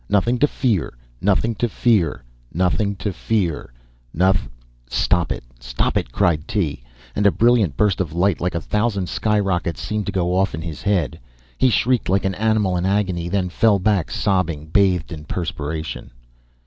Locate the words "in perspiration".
15.11-16.09